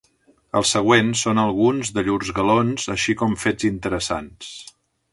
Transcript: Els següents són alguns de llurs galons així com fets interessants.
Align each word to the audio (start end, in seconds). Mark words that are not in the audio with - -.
Els 0.59 0.71
següents 0.75 1.21
són 1.25 1.41
alguns 1.43 1.93
de 1.99 2.05
llurs 2.09 2.33
galons 2.39 2.89
així 2.97 3.19
com 3.23 3.39
fets 3.47 3.71
interessants. 3.75 4.53